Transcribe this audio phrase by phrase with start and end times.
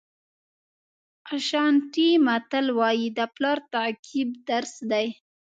[1.35, 5.07] اشانټي متل وایي د پلار تعقیب درس دی.